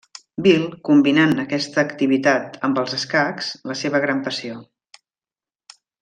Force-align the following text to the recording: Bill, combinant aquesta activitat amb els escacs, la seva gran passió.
Bill, 0.45 0.63
combinant 0.87 1.33
aquesta 1.43 1.83
activitat 1.83 2.57
amb 2.69 2.81
els 2.83 2.95
escacs, 2.99 3.51
la 3.73 3.81
seva 3.85 4.01
gran 4.07 4.23
passió. 4.29 4.57